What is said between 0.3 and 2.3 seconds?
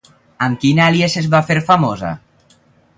Amb quin àlies es va fer famosa?